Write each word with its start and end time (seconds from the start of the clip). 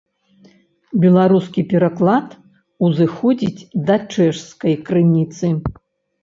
Беларускі 1.03 1.61
пераклад 1.73 2.27
узыходзіць 2.87 3.65
да 3.91 3.95
чэшскай 4.15 4.75
крыніцы. 4.89 5.53